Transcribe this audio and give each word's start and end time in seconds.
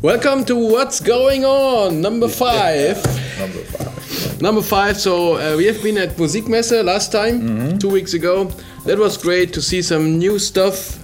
Welcome 0.00 0.44
to 0.46 0.56
What's 0.56 1.00
Going 1.00 1.44
On, 1.44 2.00
number 2.00 2.28
five. 2.28 2.96
Number 3.38 3.58
five. 3.64 4.42
Number 4.42 4.62
five. 4.62 4.96
So 4.98 5.34
uh, 5.36 5.56
we 5.56 5.66
have 5.66 5.82
been 5.82 5.98
at 5.98 6.16
Musikmesse 6.16 6.82
last 6.84 7.12
time, 7.12 7.40
Mm-hmm. 7.42 7.78
two 7.78 7.90
weeks 7.90 8.14
ago. 8.14 8.50
That 8.86 8.98
was 8.98 9.16
great 9.16 9.52
to 9.52 9.62
see 9.62 9.82
some 9.82 10.18
new 10.18 10.38
stuff, 10.38 10.98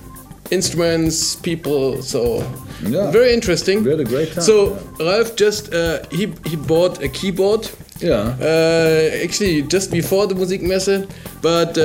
instruments, 0.50 1.36
people. 1.36 2.02
So 2.02 2.42
Yeah. 2.82 3.10
very 3.10 3.32
interesting. 3.34 3.84
We 3.84 3.90
had 3.90 4.00
a 4.00 4.04
great 4.04 4.32
time, 4.32 4.42
So 4.42 4.78
Ralph 4.98 5.36
just 5.36 5.72
uh, 5.74 5.98
he 6.10 6.32
he 6.46 6.56
bought 6.56 7.02
a 7.02 7.08
keyboard. 7.08 7.70
Yeah. 8.00 8.34
Uh, 8.40 9.24
actually, 9.24 9.62
just 9.62 9.90
before 9.90 10.26
the 10.26 10.34
Musikmesse, 10.34 11.06
but. 11.42 11.76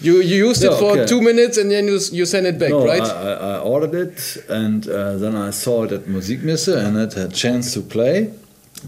You, 0.00 0.20
you 0.20 0.46
used 0.48 0.62
it 0.62 0.72
for 0.74 0.92
okay. 0.92 1.06
two 1.06 1.22
minutes 1.22 1.56
and 1.56 1.70
then 1.70 1.86
you, 1.86 1.98
you 2.12 2.26
sent 2.26 2.46
it 2.46 2.58
back, 2.58 2.70
No, 2.70 2.84
right? 2.84 3.00
I, 3.00 3.32
I, 3.32 3.32
I 3.54 3.58
ordered 3.60 3.94
it 3.94 4.36
and 4.48 4.86
uh, 4.86 5.16
then 5.16 5.34
I 5.34 5.50
saw 5.50 5.84
it 5.84 5.92
at 5.92 6.02
Musikmesse 6.02 6.76
and 6.76 6.96
had 6.96 7.16
a 7.16 7.28
chance 7.28 7.72
to 7.74 7.80
play, 7.80 8.30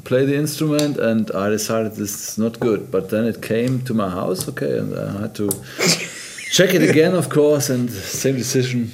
play 0.05 0.27
the 0.27 0.37
instrument, 0.37 0.99
and 0.99 1.31
I 1.31 1.49
decided 1.49 1.93
this 1.93 2.31
is 2.33 2.39
not 2.39 2.61
good. 2.61 2.91
But 2.91 3.09
then 3.09 3.25
it 3.25 3.41
came 3.41 3.81
to 3.83 3.95
my 3.95 4.11
house, 4.11 4.47
okay, 4.51 4.79
and 4.79 4.99
I 4.99 5.23
had 5.23 5.35
to 5.37 5.49
check 6.51 6.75
it 6.75 6.83
again, 6.83 7.15
of 7.15 7.31
course, 7.31 7.71
and 7.71 7.91
same 7.91 8.37
decision, 8.37 8.93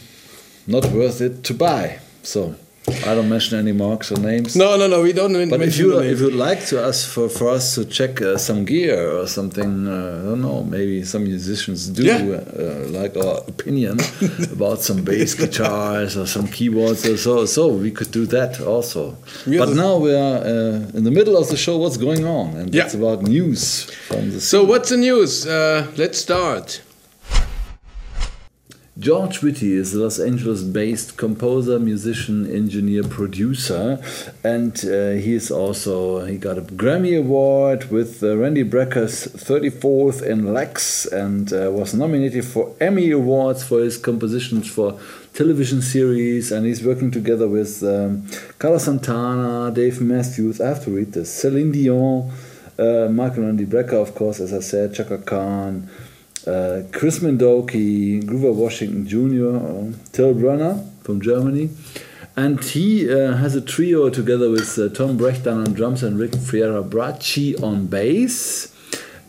not 0.67 0.85
worth 0.93 1.21
it 1.21 1.43
to 1.45 1.55
buy. 1.55 1.99
So 2.23 2.55
I 2.87 3.15
don't 3.15 3.30
mention 3.30 3.59
any 3.59 3.73
marks 3.73 4.12
or 4.12 4.19
names. 4.20 4.55
no, 4.56 4.77
no, 4.77 4.87
no, 4.87 5.01
we 5.02 5.12
don't 5.15 5.33
But 5.48 5.62
if 5.62 5.79
you 5.79 5.98
if 6.01 6.20
you'd 6.20 6.34
like 6.34 6.66
to 6.66 6.83
ask 6.83 7.09
for, 7.09 7.29
for 7.30 7.48
us 7.48 7.75
to 7.77 7.84
check 7.87 8.20
uh, 8.20 8.37
some 8.37 8.65
gear 8.66 9.11
or 9.20 9.27
something, 9.27 9.88
uh, 9.88 10.20
I 10.20 10.25
don't 10.29 10.42
know, 10.42 10.62
maybe 10.65 11.02
some 11.05 11.25
musicians 11.25 11.89
do 11.89 12.02
Yeah. 12.05 12.19
uh, 12.19 12.87
like 13.01 13.16
our 13.16 13.39
opinion 13.48 13.98
about 14.53 14.83
some 14.83 15.03
bass 15.03 15.33
guitars 15.34 16.17
or 16.17 16.27
some 16.27 16.47
keyboards 16.47 17.06
or 17.06 17.17
so. 17.17 17.47
So 17.47 17.69
we 17.69 17.91
could 17.91 18.11
do 18.11 18.27
that 18.27 18.61
also. 18.61 19.16
Yeah, 19.47 19.61
but 19.64 19.70
now 19.75 19.97
we 19.97 20.12
are 20.14 20.39
uh, 20.44 20.97
in 20.98 21.05
the 21.05 21.11
middle 21.11 21.37
of 21.39 21.48
the 21.48 21.56
show. 21.56 21.78
What's 21.78 21.97
going 21.97 22.25
on? 22.27 22.55
And 22.59 22.75
Yeah. 22.75 22.84
it's 22.84 22.94
about 22.94 23.22
news 23.22 23.84
from 24.09 24.27
the. 24.31 24.41
Scene. 24.41 24.53
So 24.53 24.64
what's 24.64 24.91
the 24.91 24.98
news? 24.98 25.47
Uh, 25.47 25.87
let's 25.97 26.19
start. 26.19 26.81
George 28.97 29.42
Whitty 29.42 29.73
is 29.73 29.92
a 29.92 29.98
Los 29.98 30.20
Angeles 30.20 30.62
based 30.62 31.17
composer, 31.17 31.81
musician, 31.81 32.48
engineer, 32.48 33.03
producer, 33.03 34.00
and 34.45 34.73
uh, 34.84 35.53
also, 35.53 36.25
he 36.25 36.37
got 36.37 36.59
a 36.59 36.62
Grammy 36.62 37.19
Award 37.19 37.91
with 37.91 38.22
uh, 38.22 38.37
Randy 38.37 38.62
Brecker's 38.62 39.27
34th 39.27 40.22
in 40.22 40.55
Lex 40.55 41.06
and 41.06 41.53
uh, 41.53 41.72
was 41.72 41.92
nominated 41.92 42.45
for 42.45 42.72
Emmy 42.81 43.11
Awards 43.11 43.65
for 43.65 43.81
his 43.81 43.97
compositions 43.97 44.70
for 44.70 45.00
television 45.33 45.83
series. 45.83 46.53
And 46.53 46.65
he's 46.65 46.84
working 46.84 47.11
together 47.11 47.48
with 47.48 47.83
um, 47.83 48.28
Carlos 48.61 48.84
Santana, 48.84 49.72
Dave 49.75 50.00
Matthews, 50.00 50.61
I 50.61 50.69
have 50.69 50.84
to 50.84 50.92
read 50.92 51.15
this, 51.15 51.34
Celine 51.34 51.72
Dion, 51.72 52.31
uh, 52.78 53.09
Michael 53.11 53.42
Randy 53.42 53.67
Brecker, 53.67 54.00
of 54.00 54.15
course, 54.15 54.39
as 54.39 54.53
I 54.53 54.61
said, 54.61 54.95
Chaka 54.95 55.19
Khan 55.19 55.91
uh, 56.47 56.83
Chris 56.92 57.20
Mendoki, 57.20 58.25
Grover 58.27 58.53
Washington 58.53 59.06
Jr., 59.06 59.56
uh, 59.56 59.92
Till 60.12 60.34
Brönner 60.34 60.84
from 61.03 61.20
Germany. 61.20 61.70
And 62.37 62.62
he 62.64 63.09
uh, 63.09 63.37
has 63.37 63.55
a 63.55 63.61
trio 63.61 64.11
together 64.11 64.50
with 64.50 64.77
uh, 64.78 64.89
Tom 64.89 65.17
Brechtlein 65.17 65.67
on 65.67 65.72
drums 65.72 66.03
and 66.03 66.19
Rick 66.19 66.33
Fierabracci 66.33 67.62
on 67.62 67.87
bass. 67.87 68.75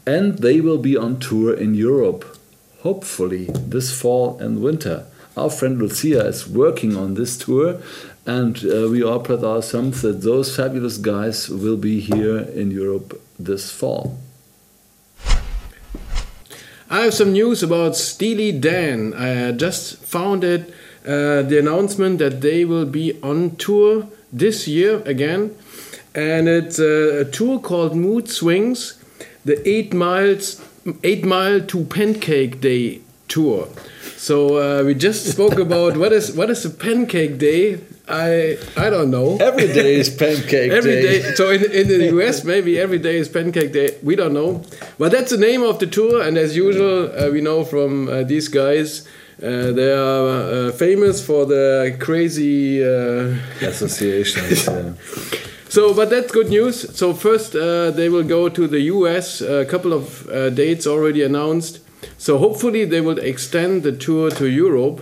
And 0.07 0.39
they 0.39 0.59
will 0.59 0.77
be 0.77 0.97
on 0.97 1.19
tour 1.19 1.53
in 1.53 1.75
Europe, 1.75 2.37
hopefully 2.81 3.45
this 3.45 3.91
fall 3.99 4.37
and 4.39 4.61
winter. 4.61 5.05
Our 5.37 5.49
friend 5.49 5.77
Lucia 5.79 6.25
is 6.27 6.47
working 6.47 6.95
on 6.95 7.15
this 7.15 7.37
tour, 7.37 7.81
and 8.25 8.57
uh, 8.65 8.87
we 8.89 9.03
all 9.03 9.19
put 9.19 9.43
our 9.43 9.61
thumbs 9.61 10.01
that 10.01 10.21
those 10.21 10.55
fabulous 10.55 10.97
guys 10.97 11.49
will 11.49 11.77
be 11.77 11.99
here 11.99 12.39
in 12.39 12.71
Europe 12.71 13.21
this 13.37 13.71
fall. 13.71 14.17
I 16.95 17.01
have 17.01 17.13
some 17.13 17.33
news 17.33 17.61
about 17.61 17.97
Steely 17.97 18.53
Dan. 18.53 19.13
I 19.15 19.51
just 19.51 19.97
found 19.97 20.45
it, 20.45 20.69
uh, 21.05 21.41
the 21.41 21.59
announcement 21.59 22.19
that 22.19 22.39
they 22.39 22.63
will 22.63 22.85
be 22.85 23.19
on 23.21 23.57
tour 23.57 24.07
this 24.31 24.65
year 24.65 25.01
again. 25.01 25.53
And 26.15 26.47
it's 26.47 26.79
a, 26.79 27.19
a 27.19 27.25
tour 27.25 27.59
called 27.59 27.97
Mood 27.97 28.29
Swings, 28.29 28.97
the 29.43 29.57
eight 29.67 29.93
miles, 29.93 30.63
eight 31.03 31.25
mile 31.25 31.59
to 31.59 31.83
Pancake 31.83 32.61
Day 32.61 33.01
tour. 33.27 33.67
So 34.15 34.55
uh, 34.55 34.83
we 34.85 34.93
just 34.95 35.29
spoke 35.29 35.59
about 35.67 35.97
what 35.97 36.13
is 36.13 36.31
what 36.31 36.49
is 36.49 36.63
a 36.63 36.69
Pancake 36.69 37.37
Day. 37.37 37.81
I 38.07 38.57
I 38.77 38.89
don't 38.89 39.09
know. 39.09 39.37
Every 39.37 39.67
day 39.67 39.95
is 39.95 40.09
pancake 40.23 40.71
Every 40.71 41.01
day. 41.01 41.21
day. 41.21 41.33
So 41.35 41.49
in, 41.49 41.63
in 41.71 41.87
the 41.87 42.07
US, 42.19 42.43
maybe 42.43 42.79
every 42.79 42.99
day 42.99 43.17
is 43.17 43.27
Pancake 43.29 43.71
Day. 43.73 43.97
We 44.03 44.15
don't 44.15 44.33
know, 44.33 44.61
but 44.97 45.11
that's 45.11 45.31
the 45.31 45.37
name 45.37 45.63
of 45.63 45.79
the 45.79 45.87
tour. 45.87 46.21
And 46.21 46.37
as 46.37 46.55
usual, 46.55 47.09
uh, 47.11 47.29
we 47.31 47.41
know 47.41 47.63
from 47.63 48.07
uh, 48.07 48.23
these 48.23 48.47
guys, 48.47 49.07
uh, 49.41 49.71
they 49.71 49.91
are 49.91 50.67
uh, 50.67 50.71
famous 50.71 51.25
for 51.25 51.45
the 51.45 51.97
crazy. 51.99 52.83
Uh, 52.83 53.35
associations. 53.61 54.67
yeah. 54.67 54.93
so, 55.67 55.93
but 55.93 56.09
that's 56.09 56.31
good 56.31 56.49
news. 56.49 56.95
So 56.95 57.13
first, 57.13 57.55
uh, 57.55 57.91
they 57.91 58.09
will 58.09 58.23
go 58.23 58.49
to 58.49 58.67
the 58.67 58.81
US. 58.93 59.41
A 59.41 59.65
couple 59.65 59.93
of 59.93 60.29
uh, 60.29 60.49
dates 60.51 60.85
already 60.85 61.23
announced. 61.23 61.79
So 62.17 62.37
hopefully, 62.37 62.85
they 62.85 63.01
will 63.01 63.17
extend 63.19 63.81
the 63.83 63.91
tour 63.91 64.29
to 64.31 64.45
Europe, 64.47 65.01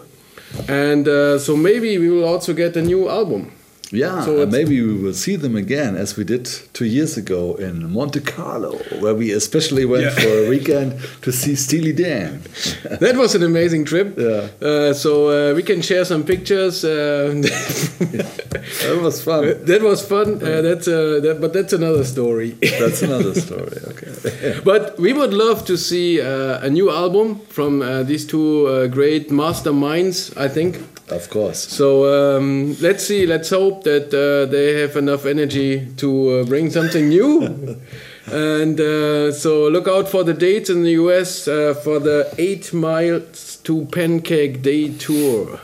and 0.68 1.08
uh, 1.08 1.40
so 1.40 1.56
maybe 1.56 1.97
we 1.97 2.09
will 2.09 2.25
also 2.25 2.53
get 2.53 2.75
a 2.75 2.81
new 2.81 3.09
album. 3.09 3.52
Yeah, 3.94 4.26
So 4.26 4.46
maybe 4.48 4.81
we 4.81 4.94
will 5.04 5.14
see 5.14 5.36
them 5.38 5.56
again 5.56 5.96
as 5.96 6.18
we 6.18 6.24
did 6.24 6.46
two 6.74 6.86
years 6.86 7.16
ago 7.18 7.56
in 7.59 7.92
Monte 7.94 8.22
Carlo, 8.22 8.72
where 9.00 9.14
we 9.16 9.31
especially 9.31 9.86
went 9.86 10.04
Yeah. 10.04 10.16
for 10.24 10.46
a 10.46 10.50
weekend 10.50 10.94
to 11.22 11.31
see 11.31 11.56
Steely 11.56 11.94
Dan. 11.94 12.42
that 13.00 13.16
was 13.18 13.36
an 13.36 13.44
amazing 13.44 13.86
trip. 13.86 14.18
Yeah. 14.18 14.48
Uh, 14.62 14.94
so 14.94 15.12
uh, 15.30 15.56
we 15.56 15.62
can 15.64 15.81
share 15.81 16.06
some 16.06 16.24
pictures. 16.24 16.84
Uh, 16.84 17.44
That 18.84 19.02
was 19.02 19.22
fun. 19.24 19.44
that 19.66 19.81
was 19.81 20.02
fun. 20.06 20.36
Uh, 20.42 20.62
that's 20.62 20.88
uh, 20.88 21.20
that, 21.24 21.38
but 21.42 21.54
that's 21.54 21.74
another 21.74 22.04
story. 22.04 22.52
That's 22.62 23.02
another 23.02 23.34
story. 23.36 23.78
Okay. 23.92 24.60
but 24.64 24.98
we 25.00 25.14
would 25.14 25.34
love 25.34 25.66
to 25.66 25.78
see 25.78 26.22
uh, 26.22 26.60
a 26.66 26.70
new 26.70 26.90
album 26.90 27.40
from 27.50 27.81
uh, 27.81 28.04
these 28.04 28.25
two 28.25 28.68
uh, 28.68 28.88
great 28.88 29.30
masterminds. 29.30 30.36
I 30.38 30.48
think. 30.50 30.80
Of 31.10 31.30
course. 31.30 31.60
So 31.60 31.88
um, 32.38 32.75
let's 32.81 33.06
see. 33.06 33.25
Let's 33.25 33.50
hope 33.50 33.82
that 33.83 34.13
uh, 34.13 34.49
they 34.51 34.79
have 34.81 34.95
enough 34.95 35.25
energy 35.25 35.88
to 35.97 36.29
uh, 36.29 36.44
bring 36.45 36.69
something 36.69 37.09
new. 37.09 37.41
and 38.31 38.79
uh, 38.79 39.31
so 39.31 39.67
look 39.67 39.88
out 39.88 40.07
for 40.07 40.23
the 40.23 40.33
dates 40.33 40.69
in 40.69 40.83
the 40.83 40.91
US 40.91 41.47
uh, 41.47 41.73
for 41.83 41.99
the 41.99 42.33
Eight 42.38 42.73
Miles 42.73 43.57
to 43.63 43.85
Pancake 43.85 44.61
Day 44.61 44.89
tour. 44.89 45.59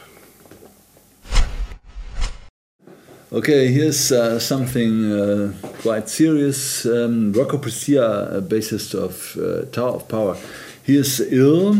Okay, 3.31 3.67
here's 3.67 4.11
uh, 4.11 4.39
something 4.39 5.11
uh, 5.11 5.53
quite 5.83 6.09
serious. 6.09 6.83
Um, 6.87 7.31
Rocco 7.31 7.59
Prestia, 7.59 8.35
a 8.35 8.41
bassist 8.41 8.95
of 8.95 9.37
uh, 9.37 9.69
Tower 9.71 9.97
of 9.97 10.07
Power, 10.07 10.35
he 10.83 10.97
is 10.97 11.19
ill. 11.31 11.77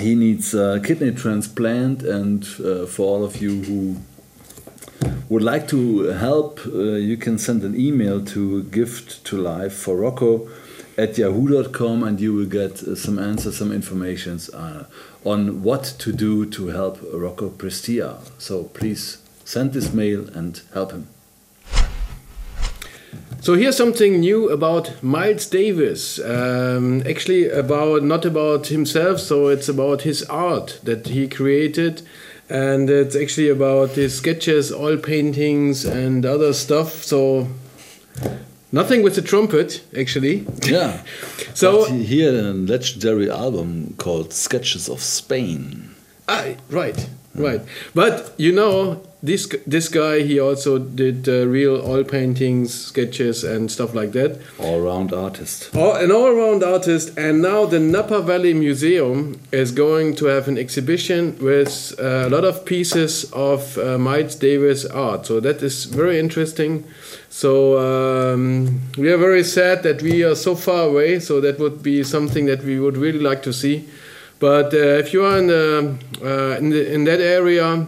He 0.00 0.16
needs 0.16 0.52
a 0.52 0.80
kidney 0.84 1.12
transplant, 1.12 2.02
and 2.02 2.42
uh, 2.64 2.86
for 2.86 3.06
all 3.06 3.24
of 3.24 3.40
you 3.40 3.62
who 3.62 3.96
would 5.30 5.42
like 5.44 5.68
to 5.68 6.08
help, 6.08 6.60
uh, 6.66 6.96
you 6.96 7.16
can 7.16 7.38
send 7.38 7.62
an 7.62 7.78
email 7.78 8.22
to 8.22 8.64
gift 8.64 9.24
to 9.24 9.38
life 9.38 9.72
for 9.72 9.96
Rocco 9.96 10.48
at 10.98 11.16
yahoo.com 11.16 12.02
and 12.02 12.20
you 12.20 12.34
will 12.34 12.46
get 12.46 12.82
uh, 12.82 12.96
some 12.96 13.16
answers, 13.18 13.56
some 13.56 13.70
informations 13.72 14.50
uh, 14.50 14.86
on 15.24 15.62
what 15.62 15.84
to 16.00 16.12
do 16.12 16.44
to 16.46 16.66
help 16.68 16.98
Rocco 17.14 17.48
Prestia. 17.48 18.18
So 18.38 18.64
please 18.64 19.18
send 19.44 19.72
this 19.72 19.92
mail 19.94 20.28
and 20.34 20.60
help 20.74 20.90
him. 20.90 21.06
So 23.40 23.54
here's 23.54 23.76
something 23.76 24.20
new 24.20 24.50
about 24.50 25.02
Miles 25.02 25.46
Davis. 25.46 26.18
Um, 26.18 27.02
actually, 27.08 27.48
about 27.48 28.02
not 28.02 28.26
about 28.26 28.66
himself. 28.66 29.18
So 29.20 29.48
it's 29.48 29.68
about 29.68 30.02
his 30.02 30.22
art 30.24 30.80
that 30.82 31.06
he 31.06 31.26
created, 31.26 32.02
and 32.50 32.90
it's 32.90 33.14
actually 33.16 33.48
about 33.48 33.90
his 33.90 34.16
sketches, 34.16 34.72
oil 34.72 34.96
paintings, 34.98 35.84
and 35.84 36.26
other 36.26 36.52
stuff. 36.52 37.02
So 37.04 37.48
nothing 38.72 39.02
with 39.02 39.14
the 39.14 39.22
trumpet, 39.22 39.82
actually. 39.96 40.46
Yeah. 40.66 41.02
So- 41.54 41.84
But 41.84 41.90
he, 41.92 42.04
he 42.04 42.20
had 42.20 42.34
a 42.34 42.52
legendary 42.52 43.28
album 43.30 43.94
called 43.98 44.32
Sketches 44.32 44.88
of 44.88 45.00
Spain. 45.00 45.94
Ah, 46.28 46.54
right, 46.70 47.08
right. 47.34 47.60
But 47.94 48.32
you 48.38 48.52
know, 48.52 49.02
this 49.22 49.46
this 49.66 49.88
guy 49.88 50.22
he 50.22 50.40
also 50.40 50.78
did 50.78 51.28
uh, 51.28 51.46
real 51.46 51.82
oil 51.86 52.04
paintings, 52.04 52.72
sketches, 52.72 53.44
and 53.44 53.70
stuff 53.70 53.94
like 53.94 54.12
that. 54.12 54.40
All 54.58 54.80
round 54.80 55.12
artist. 55.12 55.74
All, 55.76 55.94
an 55.94 56.10
all 56.10 56.32
round 56.34 56.62
artist, 56.62 57.18
and 57.18 57.42
now 57.42 57.66
the 57.66 57.78
Napa 57.78 58.22
Valley 58.22 58.54
Museum 58.54 59.38
is 59.52 59.72
going 59.72 60.16
to 60.16 60.26
have 60.26 60.48
an 60.48 60.56
exhibition 60.56 61.36
with 61.38 61.94
uh, 61.98 62.26
a 62.26 62.30
lot 62.30 62.44
of 62.44 62.64
pieces 62.64 63.30
of 63.32 63.76
uh, 63.76 63.98
Miles 63.98 64.36
Davis 64.36 64.86
art. 64.86 65.26
So 65.26 65.38
that 65.40 65.62
is 65.62 65.84
very 65.84 66.18
interesting. 66.18 66.84
So 67.28 67.78
um, 67.78 68.80
we 68.96 69.12
are 69.12 69.18
very 69.18 69.44
sad 69.44 69.82
that 69.82 70.02
we 70.02 70.24
are 70.24 70.34
so 70.34 70.56
far 70.56 70.88
away. 70.88 71.20
So 71.20 71.40
that 71.42 71.58
would 71.58 71.82
be 71.82 72.02
something 72.02 72.46
that 72.46 72.64
we 72.64 72.80
would 72.80 72.96
really 72.96 73.20
like 73.20 73.42
to 73.42 73.52
see. 73.52 73.86
But 74.38 74.72
uh, 74.72 74.98
if 75.02 75.12
you 75.12 75.24
are 75.24 75.36
in, 75.36 75.48
the, 75.48 75.98
uh, 76.22 76.56
in, 76.58 76.70
the, 76.70 76.94
in 76.94 77.04
that 77.04 77.20
area, 77.20 77.86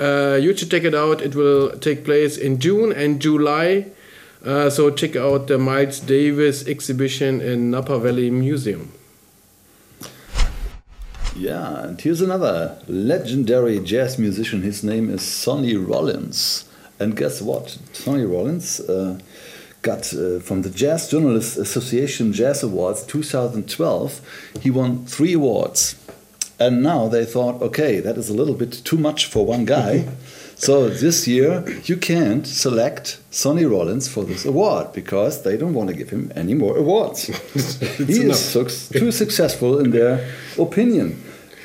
uh, 0.00 0.38
you 0.40 0.56
should 0.56 0.70
check 0.70 0.84
it 0.84 0.94
out. 0.94 1.20
It 1.20 1.34
will 1.34 1.78
take 1.78 2.04
place 2.04 2.36
in 2.36 2.58
June 2.58 2.92
and 2.92 3.20
July. 3.20 3.86
Uh, 4.44 4.68
so 4.68 4.90
check 4.90 5.16
out 5.16 5.46
the 5.46 5.58
Miles 5.58 6.00
Davis 6.00 6.66
exhibition 6.66 7.40
in 7.40 7.70
Napa 7.70 7.98
Valley 7.98 8.30
Museum. 8.30 8.92
Yeah, 11.36 11.84
and 11.84 12.00
here's 12.00 12.20
another 12.20 12.78
legendary 12.86 13.80
jazz 13.80 14.18
musician. 14.18 14.62
His 14.62 14.84
name 14.84 15.10
is 15.10 15.22
Sonny 15.22 15.76
Rollins. 15.76 16.68
And 17.00 17.16
guess 17.16 17.42
what? 17.42 17.76
Sonny 17.92 18.24
Rollins 18.24 18.80
uh, 18.80 19.18
got 19.82 20.12
uh, 20.14 20.38
from 20.40 20.62
the 20.62 20.70
Jazz 20.70 21.10
Journalists 21.10 21.56
Association 21.56 22.32
Jazz 22.32 22.62
Awards 22.62 23.02
2012. 23.04 24.20
He 24.60 24.70
won 24.70 25.06
three 25.06 25.32
awards. 25.32 25.96
And 26.58 26.82
now 26.82 27.08
they 27.08 27.24
thought, 27.24 27.60
okay, 27.60 28.00
that 28.00 28.16
is 28.16 28.28
a 28.28 28.34
little 28.34 28.54
bit 28.54 28.72
too 28.84 28.96
much 28.96 29.26
for 29.26 29.44
one 29.44 29.64
guy. 29.64 30.06
so 30.54 30.88
this 30.88 31.26
year 31.26 31.64
you 31.84 31.96
can't 31.96 32.46
select 32.46 33.18
Sonny 33.30 33.64
Rollins 33.64 34.06
for 34.08 34.24
this 34.24 34.44
award 34.44 34.92
because 34.92 35.42
they 35.42 35.56
don't 35.56 35.74
want 35.74 35.90
to 35.90 35.96
give 35.96 36.10
him 36.10 36.32
any 36.36 36.54
more 36.54 36.76
awards. 36.76 37.26
he 37.96 38.20
is 38.22 38.38
su 38.38 38.64
too 38.92 39.10
successful 39.10 39.80
in 39.80 39.90
their 39.90 40.30
opinion. 40.58 41.22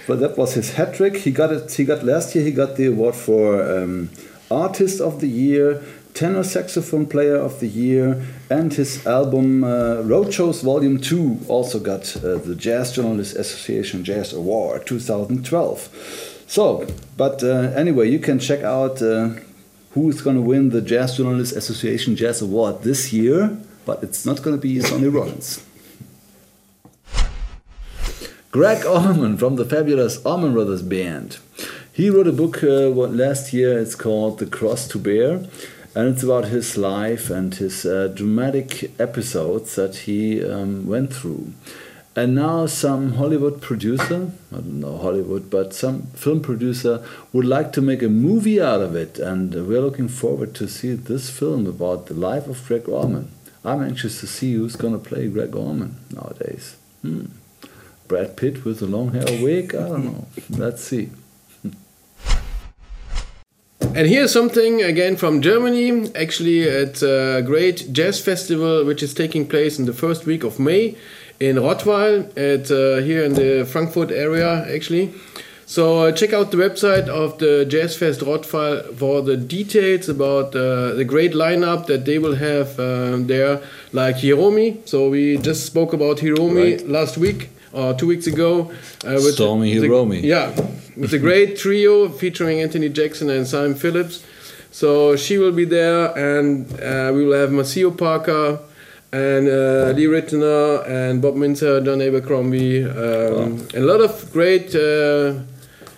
But 0.08 0.22
that 0.22 0.38
was 0.40 0.56
his 0.56 0.74
hat 0.74 0.96
trick. 0.96 1.18
He 1.18 1.30
got 1.30 1.52
it. 1.52 1.72
He 1.72 1.84
got 1.84 2.04
last 2.04 2.34
year. 2.34 2.44
He 2.44 2.52
got 2.52 2.78
the 2.78 2.88
award 2.88 3.14
for 3.14 3.62
um, 3.62 4.10
Artist 4.50 5.00
of 5.02 5.22
the 5.22 5.28
Year, 5.28 5.84
Tenor 6.14 6.44
Saxophone 6.44 7.06
Player 7.06 7.36
of 7.36 7.60
the 7.60 7.68
Year, 7.68 8.26
and 8.50 8.74
his 8.74 9.06
album 9.06 9.64
uh, 9.64 10.04
Roadshows 10.04 10.64
Volume 10.64 11.00
2 11.00 11.46
also 11.48 11.80
got 11.80 12.16
uh, 12.18 12.38
the 12.38 12.56
Jazz 12.56 12.94
Journalists 12.94 13.36
Association 13.36 14.04
Jazz 14.04 14.34
Award 14.34 14.86
2012. 14.86 16.44
So, 16.48 16.88
but 17.16 17.44
uh, 17.44 17.72
anyway, 17.76 18.10
you 18.10 18.20
can 18.20 18.40
check 18.40 18.64
out 18.64 19.02
uh, 19.02 19.30
who 19.92 20.10
is 20.10 20.22
going 20.22 20.36
to 20.36 20.42
win 20.42 20.70
the 20.70 20.82
Jazz 20.82 21.18
Journalists 21.18 21.56
Association 21.56 22.16
Jazz 22.16 22.42
Award 22.42 22.84
this 22.84 23.14
year, 23.14 23.58
but 23.86 24.04
it's 24.04 24.26
not 24.26 24.42
going 24.42 24.56
to 24.56 24.62
be 24.62 24.80
Sonny 24.82 25.08
Rollins. 25.08 25.64
Gregg 28.52 28.84
Allman 28.84 29.38
from 29.38 29.58
the 29.58 29.66
fabulous 29.66 30.26
Allman 30.26 30.54
Brothers 30.54 30.82
Band. 30.82 31.38
He 31.94 32.10
wrote 32.10 32.28
a 32.28 32.32
book 32.32 32.64
uh, 32.64 32.90
last 32.90 33.54
year. 33.54 33.78
It's 33.78 33.94
called 33.94 34.40
The 34.40 34.48
Cross 34.48 34.88
to 34.88 34.98
Bear, 34.98 35.46
and 35.96 36.08
it's 36.10 36.24
about 36.24 36.46
his 36.46 36.78
life 36.78 37.30
and 37.30 37.56
his 37.56 37.86
uh, 37.86 38.12
dramatic 38.14 38.92
episodes 39.00 39.76
that 39.76 39.96
he 39.98 40.44
um, 40.44 40.88
went 40.88 41.14
through. 41.14 41.54
And 42.16 42.36
now, 42.36 42.66
some 42.66 43.14
Hollywood 43.14 43.62
producer, 43.62 44.32
I 44.52 44.56
don't 44.56 44.82
know 44.82 44.98
Hollywood, 44.98 45.50
but 45.50 45.74
some 45.74 46.08
film 46.08 46.42
producer 46.42 47.06
would 47.32 47.46
like 47.46 47.72
to 47.74 47.82
make 47.82 48.02
a 48.02 48.10
movie 48.10 48.60
out 48.60 48.82
of 48.82 48.96
it. 48.96 49.20
And 49.20 49.54
we're 49.54 49.82
looking 49.82 50.10
forward 50.10 50.54
to 50.56 50.68
see 50.68 50.96
this 50.96 51.30
film 51.30 51.66
about 51.66 52.08
the 52.08 52.14
life 52.14 52.48
of 52.48 52.66
Gregg 52.68 52.90
Allman. 52.90 53.32
I'm 53.64 53.84
anxious 53.84 54.20
to 54.20 54.28
see 54.28 54.54
who's 54.54 54.76
going 54.76 54.94
to 54.94 55.00
play 55.00 55.28
Gregg 55.28 55.56
Allman 55.56 55.98
nowadays. 56.12 56.76
Hmm. 57.04 57.26
Brad 58.08 58.36
Pitt 58.36 58.66
with 58.66 58.82
a 58.82 58.88
long 58.88 59.14
hair 59.14 59.42
wig? 59.44 59.76
I 59.76 59.88
don't 59.88 60.06
know. 60.06 60.28
Let's 60.50 60.84
see. 60.84 61.12
And 64.00 64.08
here's 64.08 64.32
something 64.32 64.82
again 64.82 65.18
from 65.18 65.42
Germany. 65.42 66.10
Actually, 66.16 66.62
it's 66.62 67.02
a 67.04 67.42
great 67.46 67.92
jazz 67.92 68.18
festival 68.22 68.86
which 68.86 69.04
is 69.04 69.14
taking 69.14 69.46
place 69.46 69.78
in 69.78 69.84
the 69.88 69.92
first 69.94 70.26
week 70.26 70.46
of 70.46 70.58
May 70.58 70.96
in 71.42 71.58
Rottweil, 71.58 72.18
at 72.38 72.72
uh, 72.72 73.04
here 73.04 73.26
in 73.26 73.34
the 73.34 73.66
Frankfurt 73.66 74.10
area, 74.12 74.66
actually. 74.74 75.14
So 75.66 75.84
uh, 76.04 76.12
check 76.14 76.32
out 76.32 76.52
the 76.52 76.58
website 76.58 77.10
of 77.10 77.40
the 77.40 77.66
Jazz 77.66 77.98
Fest 77.98 78.22
Rottweil 78.22 78.96
for 78.96 79.22
the 79.22 79.36
details 79.36 80.08
about 80.08 80.56
uh, 80.56 80.94
the 80.94 81.04
great 81.04 81.34
lineup 81.34 81.88
that 81.88 82.06
they 82.06 82.20
will 82.20 82.36
have 82.36 82.80
um, 82.80 83.28
there, 83.28 83.62
like 83.92 84.16
Hiromi. 84.16 84.88
So 84.88 85.10
we 85.10 85.38
just 85.40 85.66
spoke 85.66 85.92
about 85.92 86.20
Hiromi 86.20 86.78
Right. 86.78 86.88
last 86.88 87.18
week 87.18 87.50
or 87.74 87.94
two 87.94 88.08
weeks 88.08 88.28
ago. 88.28 88.72
Uh, 89.06 89.16
with 89.26 89.34
Stormy 89.36 89.78
the- 89.78 89.88
Hiromi. 89.88 90.24
yeah, 90.24 90.56
with 91.00 91.14
a 91.14 91.18
great 91.20 91.58
trio 91.58 92.10
featuring 92.10 92.62
Anthony 92.62 92.90
Jackson 92.90 93.30
and 93.30 93.48
Simon 93.48 93.76
Phillips. 93.76 94.24
So 94.72 95.16
she 95.16 95.38
will 95.38 95.52
be 95.52 95.66
there, 95.66 96.16
and 96.18 96.68
uh, 96.80 97.12
we 97.14 97.26
will 97.26 97.40
have 97.40 97.52
Maceo 97.52 97.90
Parker 97.92 98.60
and 99.12 99.48
uh, 99.48 99.92
Lee 99.96 100.06
Ritenour 100.06 100.88
and 100.88 101.22
Bob 101.22 101.36
Mintzer, 101.36 101.84
John 101.84 102.02
Abercrombie, 102.02 102.84
um, 102.86 103.68
and 103.74 103.76
a 103.76 103.80
lot 103.92 104.02
of 104.02 104.32
great 104.32 104.76
uh, 104.76 105.40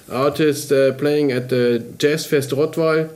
artists 0.10 0.72
uh, 0.72 0.94
playing 0.98 1.32
at 1.34 1.50
the 1.50 1.84
Jazz 1.98 2.26
Fest 2.26 2.52
Rottweil. 2.52 3.10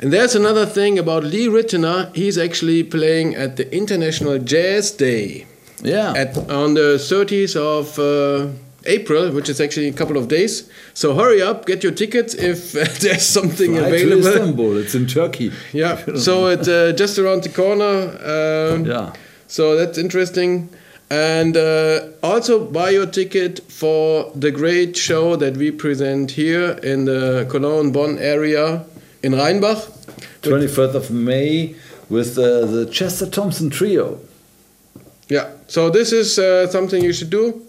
And 0.00 0.12
there's 0.12 0.34
another 0.34 0.64
thing 0.66 0.98
about 0.98 1.22
Lee 1.24 1.46
Ritenour. 1.46 2.14
He's 2.16 2.38
actually 2.38 2.82
playing 2.82 3.34
at 3.36 3.56
the 3.56 3.72
International 3.76 4.38
Jazz 4.38 4.90
Day 4.92 5.46
Yeah. 5.82 6.14
at 6.16 6.36
on 6.50 6.74
the 6.74 6.96
30th 6.98 7.54
of 7.56 7.98
uh, 7.98 8.48
April, 8.86 9.30
which 9.32 9.48
is 9.48 9.60
actually 9.60 9.88
a 9.88 9.92
couple 9.92 10.16
of 10.16 10.28
days. 10.28 10.68
So 10.94 11.14
hurry 11.14 11.40
up, 11.42 11.66
get 11.66 11.82
your 11.82 11.92
tickets 11.92 12.34
if 12.34 12.72
there's 13.00 13.26
something 13.26 13.72
Fly 13.76 13.80
to 13.80 13.86
available. 13.86 14.26
Istanbul. 14.26 14.76
It's 14.78 14.94
in 14.94 15.06
Turkey. 15.06 15.52
Yeah, 15.72 15.96
so 16.16 16.46
it's 16.46 16.68
uh, 16.68 16.92
just 16.96 17.18
around 17.18 17.42
the 17.44 17.48
corner. 17.48 17.94
Um, 18.74 18.84
Yeah. 18.86 19.12
So 19.46 19.76
that's 19.76 19.98
interesting. 19.98 20.68
And 21.10 21.56
uh, 21.58 22.08
also 22.22 22.64
buy 22.64 22.90
your 22.90 23.06
ticket 23.06 23.60
for 23.70 24.32
the 24.34 24.50
great 24.50 24.96
show 24.96 25.36
that 25.36 25.56
we 25.58 25.70
present 25.70 26.30
here 26.30 26.70
in 26.82 27.04
the 27.04 27.46
Cologne 27.50 27.92
Bonn 27.92 28.18
area 28.18 28.84
in 29.22 29.34
Rheinbach. 29.34 29.78
24th 30.40 30.94
of 30.94 31.10
May 31.10 31.74
with 32.08 32.38
uh, 32.38 32.64
the 32.64 32.86
Chester 32.90 33.26
Thompson 33.28 33.68
Trio. 33.68 34.18
Yeah, 35.28 35.50
so 35.66 35.90
this 35.90 36.12
is 36.12 36.38
uh, 36.38 36.66
something 36.68 37.02
you 37.04 37.12
should 37.12 37.30
do. 37.30 37.62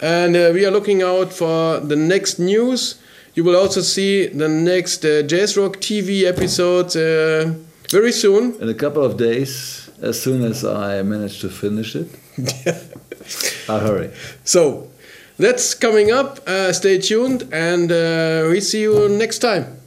And 0.00 0.36
uh, 0.36 0.50
we 0.52 0.64
are 0.66 0.70
looking 0.70 1.02
out 1.02 1.32
for 1.32 1.80
the 1.80 1.96
next 1.96 2.38
news. 2.38 3.00
You 3.34 3.44
will 3.44 3.56
also 3.56 3.80
see 3.80 4.26
the 4.26 4.48
next 4.48 5.04
uh, 5.04 5.22
Jazz 5.22 5.56
Rock 5.56 5.76
TV 5.76 6.24
episode 6.24 6.94
uh, 6.96 7.54
very 7.90 8.12
soon. 8.12 8.60
In 8.60 8.68
a 8.68 8.74
couple 8.74 9.04
of 9.04 9.16
days, 9.16 9.90
as 10.00 10.20
soon 10.20 10.42
as 10.44 10.64
I 10.64 11.02
manage 11.02 11.40
to 11.40 11.48
finish 11.48 11.96
it, 11.96 12.08
I'll 13.68 13.80
hurry. 13.80 14.10
So 14.44 14.90
that's 15.38 15.74
coming 15.74 16.10
up. 16.10 16.40
Uh, 16.46 16.72
stay 16.72 16.98
tuned 16.98 17.48
and 17.52 17.90
uh, 17.90 18.48
we 18.50 18.60
see 18.60 18.82
you 18.82 19.08
next 19.08 19.38
time. 19.38 19.81